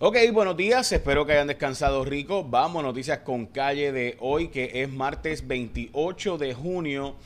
Ok, 0.00 0.16
buenos 0.32 0.56
días, 0.56 0.92
espero 0.92 1.26
que 1.26 1.32
hayan 1.32 1.48
descansado 1.48 2.04
rico. 2.04 2.44
Vamos, 2.44 2.84
noticias 2.84 3.18
con 3.18 3.46
calle 3.46 3.90
de 3.90 4.16
hoy, 4.20 4.46
que 4.46 4.70
es 4.80 4.88
martes 4.88 5.48
28 5.48 6.38
de 6.38 6.54
junio 6.54 7.16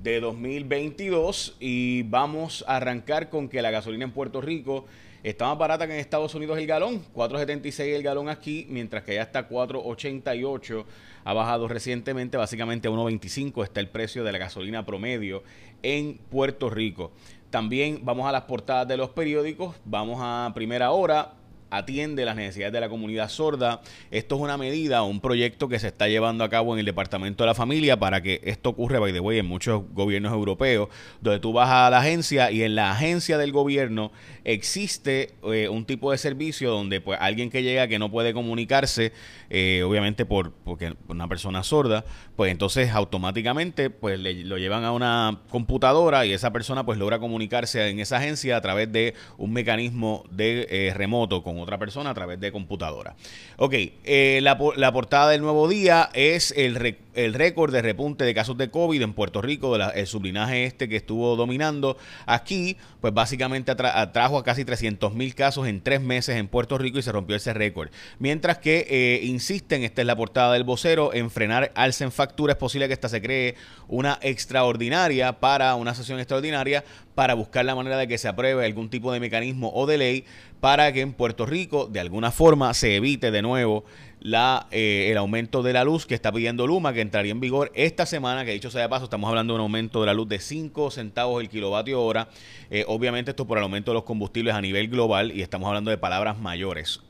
de 0.00 0.20
2022 0.20 1.56
y 1.58 2.04
vamos 2.04 2.64
a 2.68 2.76
arrancar 2.76 3.30
con 3.30 3.48
que 3.48 3.60
la 3.62 3.72
gasolina 3.72 4.04
en 4.04 4.12
Puerto 4.12 4.40
Rico 4.40 4.84
está 5.24 5.46
más 5.46 5.58
barata 5.58 5.88
que 5.88 5.94
en 5.94 5.98
Estados 5.98 6.32
Unidos 6.36 6.56
el 6.58 6.68
galón, 6.68 7.02
4.76 7.16 7.80
el 7.96 8.04
galón 8.04 8.28
aquí, 8.28 8.64
mientras 8.70 9.02
que 9.02 9.16
ya 9.16 9.22
está 9.22 9.48
4.88, 9.48 10.84
ha 11.24 11.32
bajado 11.32 11.66
recientemente, 11.66 12.36
básicamente 12.36 12.86
a 12.86 12.92
1.25 12.92 13.64
está 13.64 13.80
el 13.80 13.88
precio 13.88 14.22
de 14.22 14.30
la 14.30 14.38
gasolina 14.38 14.86
promedio 14.86 15.42
en 15.82 16.18
Puerto 16.30 16.70
Rico. 16.70 17.10
También 17.50 17.98
vamos 18.04 18.28
a 18.28 18.30
las 18.30 18.42
portadas 18.42 18.86
de 18.86 18.96
los 18.96 19.10
periódicos, 19.10 19.74
vamos 19.84 20.20
a 20.22 20.52
primera 20.54 20.92
hora, 20.92 21.32
atiende 21.70 22.24
las 22.24 22.36
necesidades 22.36 22.72
de 22.72 22.80
la 22.80 22.88
comunidad 22.88 23.28
sorda. 23.28 23.80
Esto 24.10 24.36
es 24.36 24.40
una 24.40 24.56
medida, 24.56 25.02
un 25.02 25.20
proyecto 25.20 25.68
que 25.68 25.78
se 25.78 25.88
está 25.88 26.08
llevando 26.08 26.44
a 26.44 26.48
cabo 26.48 26.74
en 26.74 26.80
el 26.80 26.86
Departamento 26.86 27.44
de 27.44 27.48
la 27.48 27.54
Familia 27.54 27.98
para 27.98 28.22
que 28.22 28.40
esto 28.44 28.70
ocurra, 28.70 28.98
by 28.98 29.12
the 29.12 29.20
way, 29.20 29.38
en 29.38 29.46
muchos 29.46 29.82
gobiernos 29.92 30.32
europeos, 30.32 30.88
donde 31.20 31.40
tú 31.40 31.52
vas 31.52 31.70
a 31.70 31.90
la 31.90 31.98
agencia 31.98 32.50
y 32.50 32.62
en 32.62 32.74
la 32.74 32.92
agencia 32.92 33.38
del 33.38 33.52
gobierno 33.52 34.12
existe 34.44 35.34
eh, 35.52 35.68
un 35.68 35.84
tipo 35.84 36.10
de 36.10 36.18
servicio 36.18 36.70
donde 36.70 37.00
pues 37.00 37.18
alguien 37.20 37.50
que 37.50 37.62
llega 37.62 37.88
que 37.88 37.98
no 37.98 38.10
puede 38.10 38.32
comunicarse, 38.32 39.12
eh, 39.50 39.82
obviamente 39.86 40.24
por 40.26 40.52
porque 40.52 40.94
una 41.08 41.28
persona 41.28 41.62
sorda, 41.62 42.04
pues 42.36 42.50
entonces 42.50 42.90
automáticamente 42.90 43.90
pues 43.90 44.18
lo 44.18 44.58
llevan 44.58 44.84
a 44.84 44.92
una 44.92 45.40
computadora 45.50 46.26
y 46.26 46.32
esa 46.32 46.52
persona 46.52 46.84
pues 46.84 46.98
logra 46.98 47.18
comunicarse 47.18 47.88
en 47.88 48.00
esa 48.00 48.18
agencia 48.18 48.56
a 48.56 48.60
través 48.60 48.90
de 48.92 49.14
un 49.38 49.52
mecanismo 49.52 50.24
de 50.30 50.66
eh, 50.70 50.94
remoto 50.94 51.42
con 51.42 51.59
otra 51.60 51.78
persona 51.78 52.10
a 52.10 52.14
través 52.14 52.40
de 52.40 52.52
computadora. 52.52 53.14
Ok, 53.56 53.74
eh, 54.04 54.40
la, 54.42 54.58
la, 54.76 54.92
portada 54.92 55.30
del 55.30 55.42
nuevo 55.42 55.68
día 55.68 56.10
es 56.14 56.52
el, 56.56 56.96
el 57.14 57.34
récord 57.34 57.72
de 57.72 57.82
repunte 57.82 58.24
de 58.24 58.34
casos 58.34 58.56
de 58.56 58.70
COVID 58.70 59.02
en 59.02 59.12
Puerto 59.12 59.42
Rico, 59.42 59.76
el 59.76 60.06
sublinaje 60.06 60.64
este 60.64 60.88
que 60.88 60.96
estuvo 60.96 61.36
dominando 61.36 61.96
aquí, 62.26 62.76
pues 63.00 63.12
básicamente 63.12 63.72
atrajo 63.72 64.38
a 64.38 64.44
casi 64.44 64.64
300 64.64 65.14
mil 65.14 65.34
casos 65.34 65.66
en 65.66 65.80
tres 65.80 66.00
meses 66.00 66.36
en 66.36 66.48
Puerto 66.48 66.78
Rico 66.78 66.98
y 66.98 67.02
se 67.02 67.12
rompió 67.12 67.36
ese 67.36 67.52
récord. 67.52 67.90
Mientras 68.18 68.58
que 68.58 68.86
eh, 68.88 69.20
insisten, 69.24 69.82
esta 69.82 70.02
es 70.02 70.06
la 70.06 70.16
portada 70.16 70.52
del 70.52 70.64
vocero, 70.64 71.12
en 71.14 71.30
frenar 71.30 71.72
alza 71.74 72.04
en 72.04 72.12
factura, 72.12 72.52
es 72.52 72.58
posible 72.58 72.86
que 72.88 72.94
esta 72.94 73.08
se 73.08 73.20
cree 73.20 73.54
una 73.88 74.18
extraordinaria 74.22 75.40
para 75.40 75.74
una 75.74 75.94
sesión 75.94 76.18
extraordinaria 76.18 76.84
para 77.14 77.34
buscar 77.34 77.64
la 77.64 77.74
manera 77.74 77.96
de 77.96 78.08
que 78.08 78.18
se 78.18 78.28
apruebe 78.28 78.64
algún 78.64 78.88
tipo 78.88 79.12
de 79.12 79.20
mecanismo 79.20 79.70
o 79.74 79.86
de 79.86 79.98
ley 79.98 80.24
para 80.60 80.92
que 80.92 81.00
en 81.00 81.12
Puerto 81.12 81.46
Rico 81.46 81.86
de 81.86 82.00
alguna 82.00 82.30
forma 82.30 82.72
se 82.74 82.96
evite 82.96 83.30
de 83.30 83.42
nuevo 83.42 83.84
la, 84.20 84.66
eh, 84.70 85.08
el 85.10 85.16
aumento 85.16 85.62
de 85.62 85.72
la 85.72 85.84
luz 85.84 86.06
que 86.06 86.14
está 86.14 86.30
pidiendo 86.30 86.66
Luma, 86.66 86.92
que 86.92 87.00
entraría 87.00 87.32
en 87.32 87.40
vigor 87.40 87.72
esta 87.74 88.06
semana, 88.06 88.44
que 88.44 88.52
dicho 88.52 88.70
sea 88.70 88.82
de 88.82 88.88
paso, 88.88 89.04
estamos 89.04 89.28
hablando 89.28 89.54
de 89.54 89.56
un 89.56 89.62
aumento 89.62 90.00
de 90.00 90.06
la 90.06 90.14
luz 90.14 90.28
de 90.28 90.38
5 90.38 90.90
centavos 90.90 91.42
el 91.42 91.48
kilovatio 91.48 92.02
hora. 92.02 92.28
Eh, 92.70 92.84
obviamente 92.86 93.30
esto 93.30 93.46
por 93.46 93.58
el 93.58 93.64
aumento 93.64 93.90
de 93.90 93.94
los 93.94 94.04
combustibles 94.04 94.54
a 94.54 94.60
nivel 94.60 94.88
global 94.88 95.32
y 95.32 95.42
estamos 95.42 95.68
hablando 95.68 95.90
de 95.90 95.98
palabras 95.98 96.38
mayores. 96.38 97.00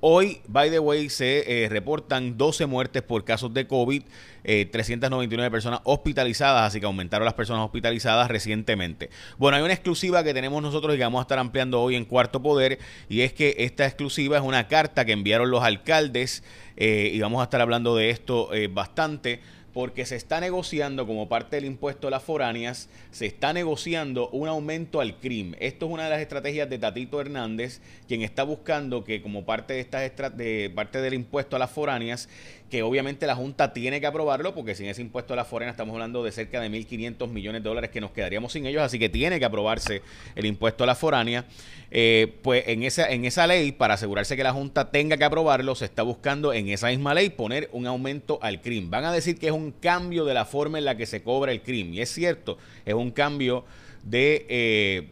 Hoy, 0.00 0.40
by 0.46 0.70
the 0.70 0.78
way, 0.78 1.08
se 1.08 1.64
eh, 1.64 1.68
reportan 1.68 2.38
12 2.38 2.66
muertes 2.66 3.02
por 3.02 3.24
casos 3.24 3.52
de 3.52 3.66
COVID, 3.66 4.04
399 4.44 5.46
eh, 5.46 5.50
personas 5.50 5.80
hospitalizadas, 5.82 6.68
así 6.68 6.78
que 6.78 6.86
aumentaron 6.86 7.24
las 7.24 7.34
personas 7.34 7.64
hospitalizadas 7.64 8.28
recientemente. 8.28 9.10
Bueno, 9.38 9.56
hay 9.56 9.64
una 9.64 9.72
exclusiva 9.72 10.22
que 10.22 10.32
tenemos 10.32 10.62
nosotros 10.62 10.94
y 10.94 10.98
que 10.98 11.02
vamos 11.02 11.18
a 11.18 11.22
estar 11.22 11.40
ampliando 11.40 11.82
hoy 11.82 11.96
en 11.96 12.04
Cuarto 12.04 12.40
Poder, 12.40 12.78
y 13.08 13.22
es 13.22 13.32
que 13.32 13.56
esta 13.58 13.86
exclusiva 13.86 14.36
es 14.36 14.42
una 14.44 14.68
carta 14.68 15.04
que 15.04 15.10
enviaron 15.10 15.50
los 15.50 15.64
alcaldes, 15.64 16.44
eh, 16.76 17.10
y 17.12 17.18
vamos 17.18 17.40
a 17.40 17.44
estar 17.44 17.60
hablando 17.60 17.96
de 17.96 18.10
esto 18.10 18.50
bastante 18.70 19.40
porque 19.72 20.06
se 20.06 20.16
está 20.16 20.40
negociando 20.40 21.06
como 21.06 21.28
parte 21.28 21.56
del 21.56 21.64
impuesto 21.64 22.08
a 22.08 22.10
las 22.10 22.22
foráneas, 22.22 22.88
se 23.10 23.26
está 23.26 23.52
negociando 23.52 24.28
un 24.30 24.48
aumento 24.48 25.00
al 25.00 25.18
crimen. 25.20 25.56
Esto 25.60 25.86
es 25.86 25.92
una 25.92 26.04
de 26.04 26.10
las 26.10 26.20
estrategias 26.20 26.68
de 26.68 26.78
Tatito 26.78 27.20
Hernández, 27.20 27.80
quien 28.06 28.22
está 28.22 28.42
buscando 28.42 29.04
que 29.04 29.22
como 29.22 29.44
parte 29.44 29.74
de 29.74 29.80
esta 29.80 30.00
de 30.30 30.72
parte 30.74 31.00
del 31.00 31.14
impuesto 31.14 31.56
a 31.56 31.58
las 31.58 31.70
foráneas, 31.70 32.28
que 32.70 32.82
obviamente 32.82 33.26
la 33.26 33.34
Junta 33.34 33.72
tiene 33.72 34.00
que 34.00 34.06
aprobarlo, 34.06 34.54
porque 34.54 34.74
sin 34.74 34.86
ese 34.86 35.00
impuesto 35.02 35.32
a 35.32 35.36
las 35.36 35.48
foráneas 35.48 35.74
estamos 35.74 35.94
hablando 35.94 36.22
de 36.22 36.32
cerca 36.32 36.60
de 36.60 36.68
1.500 36.70 37.28
millones 37.28 37.62
de 37.62 37.68
dólares 37.68 37.90
que 37.90 38.00
nos 38.00 38.10
quedaríamos 38.10 38.52
sin 38.52 38.66
ellos, 38.66 38.82
así 38.82 38.98
que 38.98 39.08
tiene 39.08 39.38
que 39.38 39.44
aprobarse 39.44 40.02
el 40.34 40.46
impuesto 40.46 40.84
a 40.84 40.86
las 40.86 40.98
foráneas. 40.98 41.44
Eh, 41.90 42.34
pues 42.42 42.64
en 42.66 42.82
esa, 42.82 43.10
en 43.10 43.24
esa 43.24 43.46
ley, 43.46 43.72
para 43.72 43.94
asegurarse 43.94 44.36
que 44.36 44.42
la 44.42 44.52
Junta 44.52 44.90
tenga 44.90 45.16
que 45.16 45.24
aprobarlo, 45.24 45.74
se 45.74 45.86
está 45.86 46.02
buscando 46.02 46.52
en 46.52 46.68
esa 46.68 46.88
misma 46.88 47.14
ley 47.14 47.30
poner 47.30 47.70
un 47.72 47.86
aumento 47.86 48.38
al 48.42 48.60
crimen. 48.60 48.90
Van 48.90 49.04
a 49.04 49.12
decir 49.12 49.38
que 49.38 49.46
es 49.46 49.52
un 49.52 49.57
cambio 49.72 50.24
de 50.24 50.34
la 50.34 50.44
forma 50.44 50.78
en 50.78 50.84
la 50.84 50.96
que 50.96 51.06
se 51.06 51.22
cobra 51.22 51.52
el 51.52 51.62
crimen. 51.62 51.94
Y 51.94 52.00
es 52.00 52.10
cierto, 52.10 52.58
es 52.84 52.94
un 52.94 53.10
cambio 53.10 53.64
de... 54.02 54.46
Eh, 54.48 55.08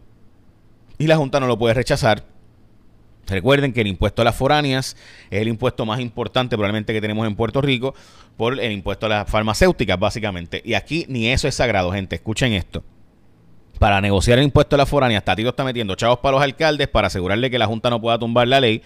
y 0.99 1.07
la 1.07 1.17
Junta 1.17 1.39
no 1.39 1.47
lo 1.47 1.59
puede 1.59 1.75
rechazar. 1.75 2.34
Recuerden 3.27 3.73
que 3.73 3.81
el 3.81 3.87
impuesto 3.87 4.23
a 4.23 4.25
las 4.25 4.37
foráneas 4.37 4.97
es 5.31 5.41
el 5.41 5.49
impuesto 5.49 5.87
más 5.87 6.01
importante 6.01 6.57
probablemente 6.57 6.93
que 6.93 7.01
tenemos 7.01 7.27
en 7.27 7.37
Puerto 7.37 7.61
Rico 7.61 7.95
por 8.37 8.59
el 8.59 8.73
impuesto 8.73 9.07
a 9.07 9.09
las 9.09 9.31
farmacéuticas 9.31 9.99
básicamente. 9.99 10.63
Y 10.65 10.75
aquí 10.75 11.07
ni 11.09 11.29
eso 11.29 11.49
es 11.49 11.55
sagrado, 11.55 11.93
gente. 11.93 12.17
Escuchen 12.17 12.53
esto 12.53 12.83
para 13.79 14.01
negociar 14.01 14.39
el 14.39 14.45
impuesto 14.45 14.77
a 14.77 14.79
la 14.79 14.87
foránea, 14.87 15.21
Tatito 15.21 15.51
está 15.51 15.65
metiendo 15.65 15.95
chavos 15.95 16.19
para 16.19 16.37
los 16.37 16.43
alcaldes 16.43 16.89
para 16.89 17.09
asegurarle 17.09 17.51
que 17.51 17.59
la 17.59 17.67
Junta 17.67 17.91
no 17.91 18.01
pueda 18.01 18.19
tumbar 18.19 18.49
la 18.49 18.61
ley. 18.61 18.83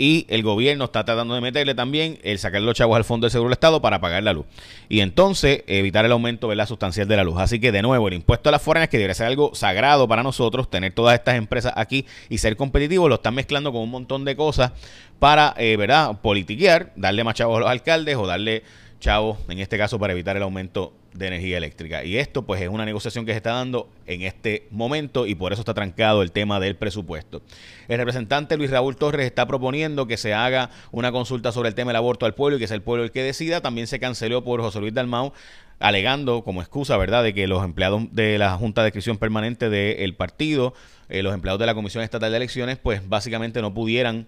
Y 0.00 0.24
el 0.30 0.42
gobierno 0.42 0.86
está 0.86 1.04
tratando 1.04 1.34
de 1.34 1.42
meterle 1.42 1.74
también 1.74 2.18
el 2.22 2.38
sacar 2.38 2.62
los 2.62 2.74
chavos 2.74 2.96
al 2.96 3.04
Fondo 3.04 3.26
de 3.26 3.30
Seguro 3.30 3.50
del 3.50 3.52
Estado 3.52 3.82
para 3.82 4.00
pagar 4.00 4.22
la 4.22 4.32
luz. 4.32 4.46
Y 4.88 5.00
entonces 5.00 5.62
evitar 5.66 6.06
el 6.06 6.12
aumento 6.12 6.48
¿verdad? 6.48 6.66
sustancial 6.66 7.06
de 7.06 7.16
la 7.18 7.22
luz. 7.22 7.38
Así 7.38 7.60
que, 7.60 7.70
de 7.70 7.82
nuevo, 7.82 8.08
el 8.08 8.14
impuesto 8.14 8.48
a 8.48 8.52
las 8.52 8.62
foráneas, 8.62 8.88
que 8.88 8.96
debería 8.96 9.14
ser 9.14 9.26
algo 9.26 9.54
sagrado 9.54 10.08
para 10.08 10.22
nosotros, 10.22 10.70
tener 10.70 10.94
todas 10.94 11.16
estas 11.16 11.34
empresas 11.34 11.74
aquí 11.76 12.06
y 12.30 12.38
ser 12.38 12.56
competitivos, 12.56 13.10
lo 13.10 13.16
están 13.16 13.34
mezclando 13.34 13.72
con 13.72 13.82
un 13.82 13.90
montón 13.90 14.24
de 14.24 14.36
cosas 14.36 14.72
para, 15.18 15.52
eh, 15.58 15.76
¿verdad?, 15.76 16.18
politiquear, 16.22 16.92
darle 16.96 17.22
más 17.22 17.34
chavos 17.34 17.58
a 17.58 17.60
los 17.60 17.68
alcaldes 17.68 18.16
o 18.16 18.26
darle 18.26 18.62
chavos, 19.00 19.38
en 19.48 19.58
este 19.58 19.78
caso, 19.78 19.98
para 19.98 20.12
evitar 20.12 20.36
el 20.36 20.42
aumento 20.42 20.92
de 21.12 21.26
energía 21.26 21.58
eléctrica. 21.58 22.04
Y 22.04 22.18
esto 22.18 22.42
pues 22.42 22.60
es 22.60 22.68
una 22.68 22.84
negociación 22.84 23.26
que 23.26 23.32
se 23.32 23.38
está 23.38 23.52
dando 23.52 23.88
en 24.06 24.22
este 24.22 24.68
momento 24.70 25.26
y 25.26 25.34
por 25.34 25.52
eso 25.52 25.62
está 25.62 25.74
trancado 25.74 26.22
el 26.22 26.30
tema 26.30 26.60
del 26.60 26.76
presupuesto. 26.76 27.42
El 27.88 27.98
representante 27.98 28.56
Luis 28.56 28.70
Raúl 28.70 28.96
Torres 28.96 29.26
está 29.26 29.46
proponiendo 29.46 30.06
que 30.06 30.16
se 30.16 30.34
haga 30.34 30.70
una 30.92 31.10
consulta 31.10 31.50
sobre 31.50 31.68
el 31.70 31.74
tema 31.74 31.88
del 31.88 31.96
aborto 31.96 32.26
al 32.26 32.34
pueblo 32.34 32.56
y 32.56 32.60
que 32.60 32.68
sea 32.68 32.76
el 32.76 32.82
pueblo 32.82 33.02
el 33.02 33.10
que 33.10 33.22
decida. 33.22 33.60
También 33.60 33.86
se 33.86 33.98
canceló 33.98 34.44
por 34.44 34.60
José 34.60 34.80
Luis 34.80 34.94
Dalmau 34.94 35.32
alegando 35.80 36.44
como 36.44 36.60
excusa, 36.60 36.96
¿verdad?, 36.98 37.24
de 37.24 37.32
que 37.32 37.48
los 37.48 37.64
empleados 37.64 38.02
de 38.12 38.38
la 38.38 38.54
Junta 38.56 38.82
de 38.82 38.88
Inscripción 38.88 39.16
Permanente 39.16 39.70
del 39.70 40.14
partido, 40.14 40.74
eh, 41.08 41.22
los 41.22 41.32
empleados 41.32 41.58
de 41.58 41.66
la 41.66 41.74
Comisión 41.74 42.04
Estatal 42.04 42.30
de 42.30 42.36
Elecciones, 42.36 42.78
pues 42.78 43.08
básicamente 43.08 43.62
no 43.62 43.72
pudieran 43.72 44.26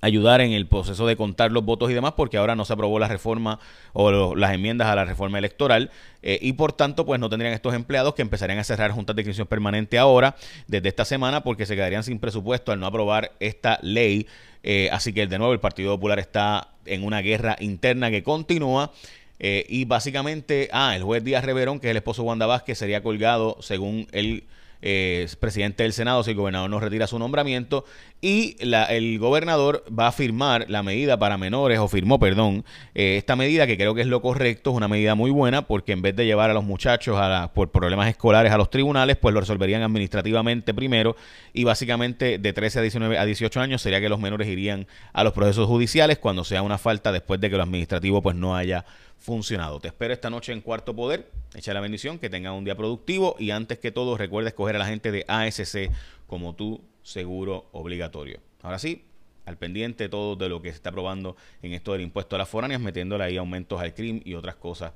ayudar 0.00 0.40
en 0.40 0.52
el 0.52 0.66
proceso 0.66 1.06
de 1.06 1.16
contar 1.16 1.52
los 1.52 1.64
votos 1.64 1.90
y 1.90 1.94
demás, 1.94 2.12
porque 2.16 2.36
ahora 2.36 2.54
no 2.54 2.64
se 2.64 2.72
aprobó 2.72 2.98
la 2.98 3.08
reforma 3.08 3.58
o 3.92 4.34
las 4.36 4.52
enmiendas 4.52 4.88
a 4.88 4.94
la 4.94 5.04
reforma 5.04 5.38
electoral 5.38 5.90
eh, 6.22 6.38
y 6.40 6.52
por 6.54 6.72
tanto 6.72 7.06
pues 7.06 7.20
no 7.20 7.28
tendrían 7.28 7.54
estos 7.54 7.74
empleados 7.74 8.14
que 8.14 8.22
empezarían 8.22 8.58
a 8.58 8.64
cerrar 8.64 8.90
juntas 8.90 9.16
de 9.16 9.22
inscripción 9.22 9.46
permanente 9.46 9.98
ahora, 9.98 10.36
desde 10.66 10.88
esta 10.88 11.04
semana, 11.04 11.42
porque 11.42 11.66
se 11.66 11.76
quedarían 11.76 12.04
sin 12.04 12.18
presupuesto 12.18 12.72
al 12.72 12.80
no 12.80 12.86
aprobar 12.86 13.32
esta 13.40 13.78
ley. 13.82 14.26
Eh, 14.62 14.88
así 14.92 15.12
que 15.12 15.26
de 15.26 15.38
nuevo 15.38 15.52
el 15.52 15.60
Partido 15.60 15.94
Popular 15.94 16.18
está 16.18 16.68
en 16.84 17.04
una 17.04 17.20
guerra 17.20 17.56
interna 17.60 18.10
que 18.10 18.22
continúa. 18.22 18.92
Eh, 19.40 19.64
y 19.68 19.84
básicamente, 19.84 20.68
ah, 20.72 20.96
el 20.96 21.04
juez 21.04 21.22
Díaz 21.22 21.44
Reverón, 21.44 21.78
que 21.78 21.86
es 21.86 21.90
el 21.92 21.96
esposo 21.96 22.22
de 22.22 22.28
Wanda 22.28 22.46
Vázquez, 22.46 22.76
sería 22.76 23.02
colgado 23.02 23.56
según 23.60 24.08
el 24.10 24.44
eh, 24.82 25.26
presidente 25.40 25.82
del 25.82 25.92
Senado 25.92 26.22
si 26.22 26.30
el 26.30 26.36
gobernador 26.36 26.70
no 26.70 26.80
retira 26.80 27.06
su 27.06 27.18
nombramiento 27.18 27.84
y 28.20 28.56
la, 28.64 28.84
el 28.84 29.18
gobernador 29.18 29.84
va 29.96 30.08
a 30.08 30.12
firmar 30.12 30.66
la 30.68 30.82
medida 30.82 31.18
para 31.18 31.38
menores, 31.38 31.78
o 31.78 31.88
firmó, 31.88 32.18
perdón, 32.18 32.64
eh, 32.94 33.16
esta 33.16 33.36
medida 33.36 33.66
que 33.66 33.76
creo 33.76 33.94
que 33.94 34.00
es 34.00 34.06
lo 34.06 34.22
correcto, 34.22 34.70
es 34.70 34.76
una 34.76 34.88
medida 34.88 35.14
muy 35.14 35.30
buena 35.30 35.62
porque 35.62 35.92
en 35.92 36.02
vez 36.02 36.16
de 36.16 36.26
llevar 36.26 36.50
a 36.50 36.54
los 36.54 36.64
muchachos 36.64 37.16
a 37.18 37.52
por 37.54 37.70
problemas 37.70 38.08
escolares 38.08 38.52
a 38.52 38.58
los 38.58 38.70
tribunales, 38.70 39.16
pues 39.16 39.34
lo 39.34 39.40
resolverían 39.40 39.82
administrativamente 39.82 40.74
primero 40.74 41.16
y 41.52 41.64
básicamente 41.64 42.38
de 42.38 42.52
13 42.52 42.80
a 42.80 42.82
19 42.82 43.18
a 43.18 43.24
18 43.24 43.60
años 43.60 43.82
sería 43.82 44.00
que 44.00 44.08
los 44.08 44.20
menores 44.20 44.48
irían 44.48 44.86
a 45.12 45.24
los 45.24 45.32
procesos 45.32 45.66
judiciales 45.66 46.18
cuando 46.18 46.44
sea 46.44 46.62
una 46.62 46.78
falta 46.78 47.12
después 47.12 47.40
de 47.40 47.50
que 47.50 47.56
lo 47.56 47.62
administrativo 47.62 48.22
pues 48.22 48.36
no 48.36 48.56
haya 48.56 48.84
funcionado. 49.16 49.80
Te 49.80 49.88
espero 49.88 50.14
esta 50.14 50.30
noche 50.30 50.52
en 50.52 50.60
Cuarto 50.60 50.94
Poder. 50.94 51.26
Echa 51.54 51.72
la 51.72 51.80
bendición, 51.80 52.18
que 52.18 52.28
tengan 52.28 52.52
un 52.52 52.64
día 52.64 52.76
productivo 52.76 53.34
y 53.38 53.50
antes 53.50 53.78
que 53.78 53.90
todo 53.90 54.18
recuerda 54.18 54.48
escoger 54.48 54.76
a 54.76 54.78
la 54.78 54.86
gente 54.86 55.10
de 55.10 55.24
ASC 55.28 55.90
como 56.26 56.54
tu 56.54 56.82
seguro 57.02 57.68
obligatorio. 57.72 58.40
Ahora 58.62 58.78
sí, 58.78 59.04
al 59.46 59.56
pendiente 59.56 60.10
todo 60.10 60.36
de 60.36 60.50
lo 60.50 60.60
que 60.60 60.68
se 60.70 60.76
está 60.76 60.92
probando 60.92 61.36
en 61.62 61.72
esto 61.72 61.92
del 61.92 62.02
impuesto 62.02 62.36
a 62.36 62.38
las 62.38 62.48
foráneas, 62.48 62.80
metiéndole 62.80 63.24
ahí 63.24 63.38
aumentos 63.38 63.80
al 63.80 63.94
crimen 63.94 64.22
y 64.24 64.34
otras 64.34 64.56
cosas. 64.56 64.92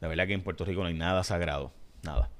La 0.00 0.08
verdad 0.08 0.26
que 0.26 0.32
en 0.32 0.42
Puerto 0.42 0.64
Rico 0.64 0.80
no 0.80 0.86
hay 0.86 0.94
nada 0.94 1.22
sagrado, 1.22 1.70
nada. 2.02 2.30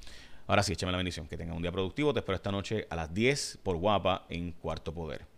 Ahora 0.46 0.62
sí, 0.62 0.72
échame 0.72 0.92
la 0.92 0.98
bendición, 0.98 1.28
que 1.28 1.36
tengan 1.36 1.56
un 1.56 1.62
día 1.62 1.72
productivo. 1.72 2.12
Te 2.12 2.20
espero 2.20 2.36
esta 2.36 2.50
noche 2.50 2.86
a 2.90 2.96
las 2.96 3.12
10 3.12 3.60
por 3.62 3.76
Guapa 3.76 4.26
en 4.28 4.52
Cuarto 4.52 4.92
Poder. 4.92 5.33